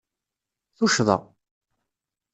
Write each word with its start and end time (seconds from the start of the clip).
Tuccḍa! 0.77 1.17